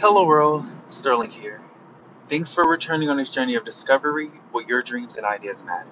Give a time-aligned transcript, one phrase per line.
[0.00, 1.60] Hello world, Sterling here.
[2.26, 5.90] Thanks for returning on this journey of discovery where your dreams and ideas matter.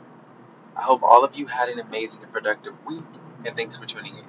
[0.75, 3.05] I hope all of you had an amazing and productive week,
[3.45, 4.25] and thanks for tuning in.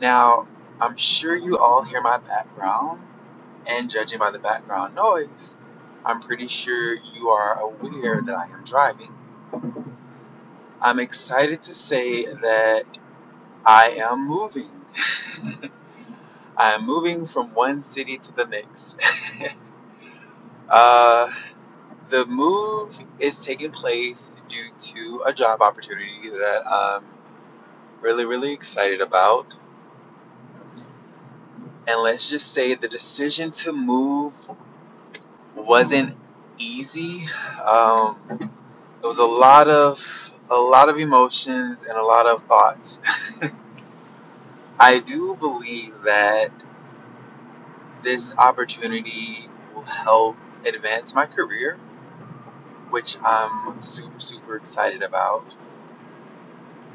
[0.00, 0.48] Now,
[0.80, 3.04] I'm sure you all hear my background,
[3.66, 5.58] and judging by the background noise,
[6.02, 9.14] I'm pretty sure you are aware that I am driving.
[10.80, 12.86] I'm excited to say that
[13.66, 14.70] I am moving.
[16.58, 18.98] I am moving from one city to the next.
[20.68, 21.32] uh,
[22.08, 27.04] the move is taking place due to a job opportunity that I'm
[28.00, 29.54] really, really excited about.
[31.86, 34.34] And let's just say the decision to move
[35.56, 36.16] wasn't
[36.58, 37.26] easy.
[37.64, 38.18] Um,
[39.02, 42.98] it was a lot of a lot of emotions and a lot of thoughts.
[44.78, 46.50] I do believe that
[48.02, 51.80] this opportunity will help advance my career,
[52.90, 55.56] which I'm super, super excited about.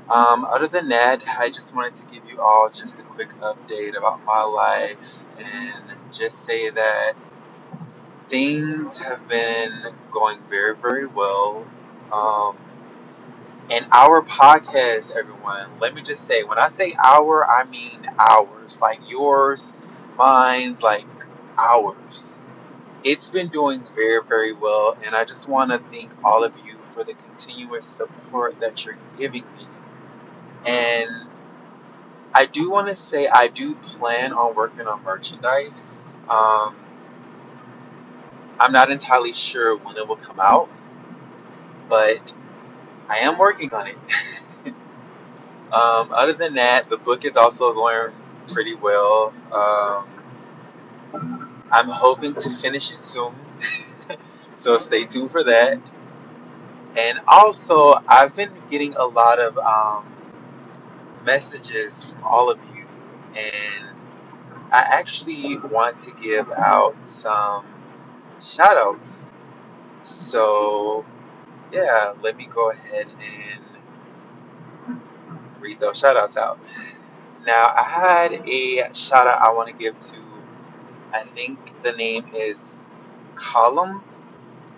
[0.10, 3.98] Um, other than that, I just wanted to give you all just a quick update
[3.98, 7.14] about my life and just say that
[8.30, 9.72] things have been
[10.12, 11.72] going very, very well.
[12.12, 12.58] Um,
[13.70, 18.80] and our podcast, everyone, let me just say, when I say our, I mean ours,
[18.82, 19.74] like yours,
[20.18, 21.08] mine's, like
[21.58, 22.40] ours.
[23.04, 26.86] It's been doing very, very well, and I just want to thank all of you
[26.92, 29.68] for the continuous support that you're giving me.
[30.66, 31.10] And
[32.34, 36.16] I do want to say I do plan on working on merchandise.
[36.30, 36.78] Um,
[38.60, 40.72] I'm not entirely sure when it will come out,
[41.90, 42.34] but
[43.10, 43.98] I am working on it.
[45.72, 48.14] um, other than that, the book is also going
[48.48, 49.34] pretty well.
[49.52, 50.08] Um,
[51.72, 53.34] I'm hoping to finish it soon,
[54.54, 55.80] so stay tuned for that.
[56.98, 60.06] And also, I've been getting a lot of um,
[61.26, 62.86] messages from all of you,
[63.36, 63.88] and
[64.72, 67.66] I actually want to give out some
[68.42, 69.34] shout outs.
[70.04, 71.06] So,
[71.74, 73.64] yeah, let me go ahead and
[75.62, 76.60] read those shout outs out.
[77.46, 80.18] Now, I had a shout out I want to give to,
[81.14, 82.88] I think the name is
[83.36, 84.04] Column,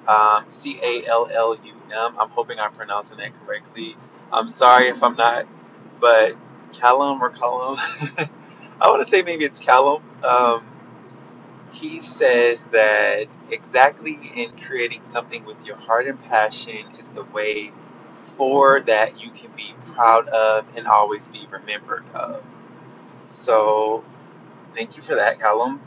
[0.08, 2.16] um, C A L L U M.
[2.20, 3.96] I'm hoping I'm pronouncing that correctly.
[4.32, 5.48] I'm sorry if I'm not,
[6.00, 6.36] but
[6.74, 7.78] Callum or Callum,
[8.82, 10.04] I want to say maybe it's Callum.
[10.24, 10.66] Um,
[11.76, 17.74] he says that exactly in creating something with your heart and passion is the way
[18.38, 22.44] for that you can be proud of and always be remembered of.
[23.26, 24.06] So,
[24.74, 25.82] thank you for that, Callum.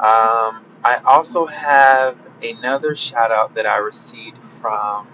[0.00, 5.08] Um, I also have another shout out that I received from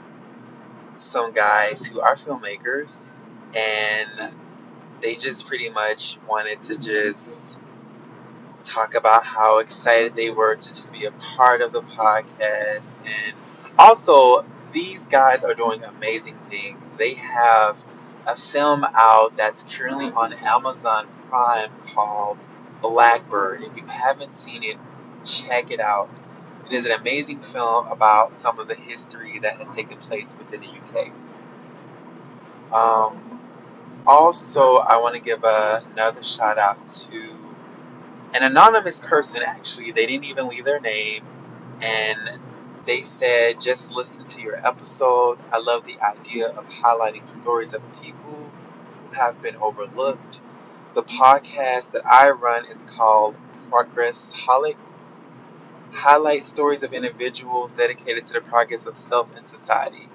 [0.99, 3.19] some guys who are filmmakers,
[3.57, 4.33] and
[5.01, 7.46] they just pretty much wanted to just
[8.67, 12.87] talk about how excited they were to just be a part of the podcast.
[13.05, 13.35] And
[13.79, 16.85] also, these guys are doing amazing things.
[16.99, 17.83] They have
[18.27, 22.39] a film out that's currently on Amazon Prime called
[22.83, 23.63] Blackbird.
[23.63, 24.77] If you haven't seen it,
[25.25, 26.09] check it out.
[26.67, 30.61] It is an amazing film about some of the history that has taken place within
[30.61, 31.13] the UK.
[32.73, 33.41] Um,
[34.07, 37.46] also, I want to give a, another shout out to
[38.37, 39.93] an anonymous person, actually.
[39.93, 41.25] They didn't even leave their name,
[41.81, 42.39] and
[42.85, 45.39] they said, just listen to your episode.
[45.53, 48.51] I love the idea of highlighting stories of people
[49.11, 50.41] who have been overlooked.
[50.95, 53.37] The podcast that I run is called
[53.71, 54.77] Progress Holic.
[55.93, 60.09] Highlight stories of individuals dedicated to the progress of self and society.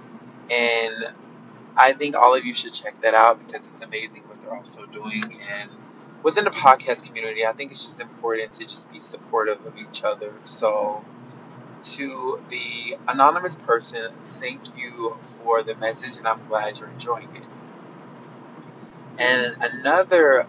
[0.52, 1.06] And
[1.76, 4.86] I think all of you should check that out because it's amazing what they're also
[4.88, 5.24] doing.
[5.24, 5.72] And
[6.24, 10.04] within the podcast community, I think it's just important to just be supportive of each
[10.04, 10.34] other.
[10.46, 11.04] So,
[11.82, 17.44] to the anonymous person, thank you for the message, and I'm glad you're enjoying it.
[19.20, 20.48] And another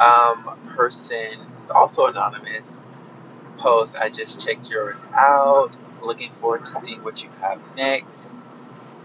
[0.00, 2.86] um, person who's also anonymous
[3.58, 5.76] post, I just checked yours out.
[6.02, 8.34] Looking forward to seeing what you have next.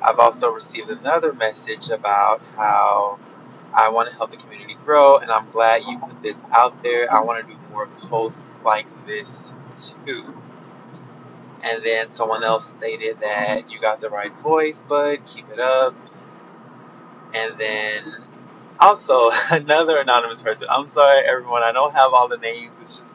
[0.02, 3.20] I've also received another message about how
[3.74, 7.12] I want to help the community grow, and I'm glad you put this out there.
[7.14, 9.52] I want to do more posts like this
[10.06, 10.34] too.
[11.64, 15.96] And then someone else stated that you got the right voice, bud, keep it up.
[17.34, 18.16] And then
[18.80, 20.68] also another anonymous person.
[20.70, 21.64] I'm sorry, everyone.
[21.64, 22.80] I don't have all the names.
[22.82, 23.14] It's just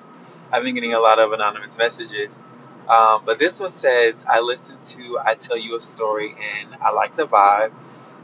[0.53, 2.41] I've been getting a lot of anonymous messages.
[2.89, 6.93] Um, but this one says, I listened to I Tell You a Story and I
[6.93, 7.73] like the vibe.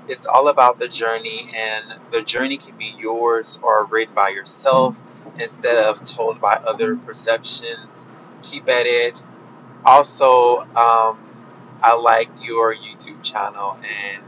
[0.08, 4.96] It's all about the journey, and the journey can be yours or written by yourself
[5.38, 8.04] instead of told by other perceptions.
[8.42, 9.22] Keep at it.
[9.84, 11.18] Also, um,
[11.82, 14.22] I like your YouTube channel, and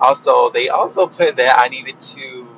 [0.00, 2.48] also they also put that I needed to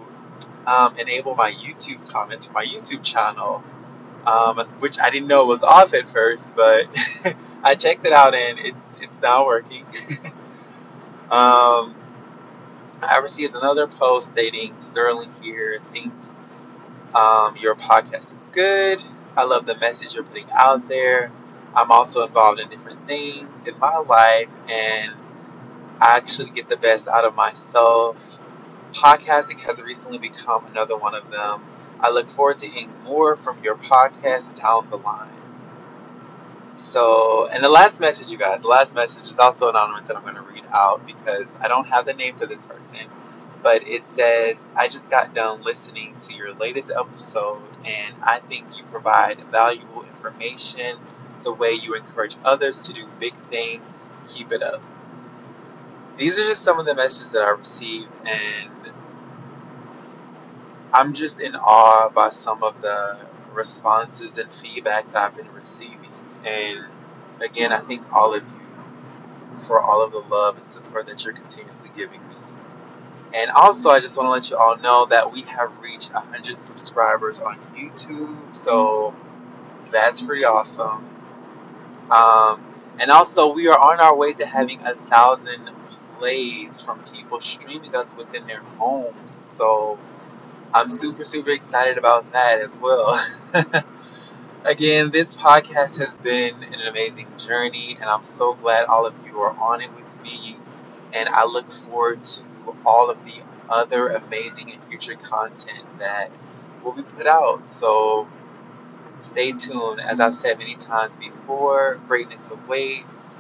[0.67, 3.63] um, enable my YouTube comments for my YouTube channel,
[4.27, 6.87] um, which I didn't know was off at first, but
[7.65, 9.87] I checked it out and it's it's now working.
[11.31, 11.95] um,
[13.03, 16.35] I received another post stating Sterling here thinks
[17.15, 19.03] um, your podcast is good.
[19.37, 21.33] I love the message you're putting out there.
[21.75, 25.13] I'm also involved in different things in my life, and
[26.01, 28.39] I actually get the best out of myself.
[28.93, 31.63] Podcasting has recently become another one of them.
[32.01, 35.38] I look forward to hearing more from your podcast down the line.
[36.79, 40.23] So, and the last message, you guys, the last message is also anonymous that I'm
[40.23, 43.01] going to read out because I don't have the name for this person.
[43.63, 48.67] But it says, I just got done listening to your latest episode, and I think
[48.77, 50.97] you provide valuable information
[51.43, 54.07] the way you encourage others to do big things.
[54.29, 54.81] Keep it up.
[56.17, 58.93] These are just some of the messages that I received, and
[60.93, 63.19] I'm just in awe by some of the
[63.53, 66.08] responses and feedback that I've been receiving.
[66.49, 66.87] And
[67.43, 71.35] again, I thank all of you for all of the love and support that you're
[71.35, 72.37] continuously giving me.
[73.35, 76.59] And also, I just want to let you all know that we have reached 100
[76.59, 79.15] subscribers on YouTube, so
[79.91, 81.07] that's pretty awesome.
[82.11, 82.63] Um,
[83.01, 85.71] and also, we are on our way to having a thousand
[86.19, 89.41] plays from people streaming us within their homes.
[89.45, 89.99] So
[90.75, 93.25] I'm super, super excited about that as well.
[94.65, 99.39] Again, this podcast has been an amazing journey, and I'm so glad all of you
[99.39, 100.59] are on it with me.
[101.15, 102.43] And I look forward to
[102.85, 106.31] all of the other amazing and future content that
[106.85, 107.69] will be put out.
[107.69, 108.29] So
[109.21, 110.01] stay tuned.
[110.01, 113.35] As I've said many times before, greatness awaits.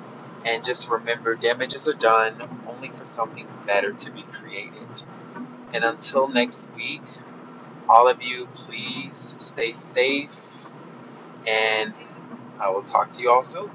[0.44, 5.02] And just remember, damages are done only for something better to be created.
[5.72, 7.02] And until next week,
[7.88, 10.30] all of you, please stay safe
[11.48, 11.94] and
[12.60, 13.70] I will talk to you all soon.